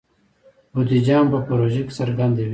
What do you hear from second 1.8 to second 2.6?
کې څرګنده وي.